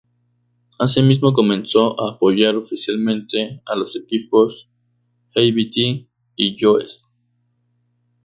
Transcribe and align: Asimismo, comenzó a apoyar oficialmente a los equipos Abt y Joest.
Asimismo, 0.79 1.31
comenzó 1.31 1.95
a 2.01 2.13
apoyar 2.15 2.55
oficialmente 2.55 3.61
a 3.67 3.75
los 3.75 3.95
equipos 3.95 4.71
Abt 5.35 5.77
y 6.35 6.57
Joest. 6.59 7.03